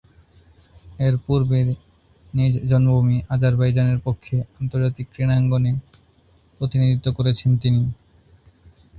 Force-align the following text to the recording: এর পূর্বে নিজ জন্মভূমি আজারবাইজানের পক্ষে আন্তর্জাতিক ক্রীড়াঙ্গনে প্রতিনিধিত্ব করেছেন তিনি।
এর 0.99 1.15
পূর্বে 1.25 1.59
নিজ 2.33 2.53
জন্মভূমি 2.69 3.17
আজারবাইজানের 3.29 3.99
পক্ষে 4.05 4.35
আন্তর্জাতিক 4.59 5.05
ক্রীড়াঙ্গনে 5.11 5.71
প্রতিনিধিত্ব 6.61 7.07
করেছেন 7.17 7.49
তিনি। 7.57 7.81